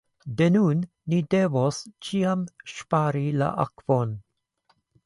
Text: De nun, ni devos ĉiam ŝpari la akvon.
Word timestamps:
De 0.39 0.45
nun, 0.53 0.79
ni 1.13 1.19
devos 1.35 1.83
ĉiam 2.09 2.49
ŝpari 2.73 3.25
la 3.43 3.53
akvon. 3.67 4.19